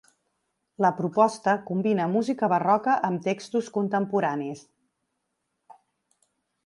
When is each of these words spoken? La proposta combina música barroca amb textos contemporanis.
La 0.85 0.89
proposta 0.99 1.53
combina 1.67 2.07
música 2.13 2.49
barroca 2.53 2.95
amb 3.09 3.23
textos 3.29 3.69
contemporanis. 3.79 4.65